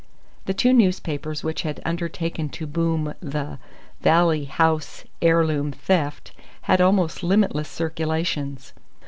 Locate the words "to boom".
2.57-3.13